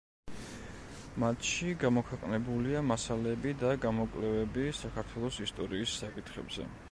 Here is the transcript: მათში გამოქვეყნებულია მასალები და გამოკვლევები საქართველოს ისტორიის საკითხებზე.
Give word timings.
მათში 1.23 1.73
გამოქვეყნებულია 1.83 2.81
მასალები 2.93 3.53
და 3.65 3.75
გამოკვლევები 3.85 4.67
საქართველოს 4.81 5.41
ისტორიის 5.49 5.97
საკითხებზე. 6.05 6.69